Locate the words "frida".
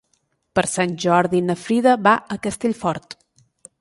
1.65-1.93